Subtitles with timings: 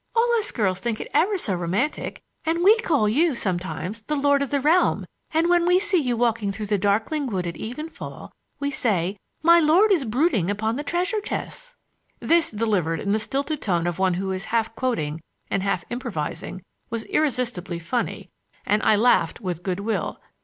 [0.15, 4.41] All us girls think it ever so romantic, and we call you sometimes the lord
[4.41, 8.31] of the realm, and when we see you walking through the darkling wood at evenfall
[8.59, 11.75] we say, 'My lord is brooding upon the treasure chests.'"
[12.19, 16.63] This, delivered in the stilted tone of one who is half quoting and half improvising,
[16.89, 18.31] was irresistibly funny,
[18.65, 20.19] and I laughed with good will.